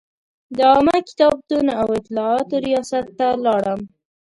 [0.57, 3.81] د عامه کتابتون او اطلاعاتو ریاست ته لاړم.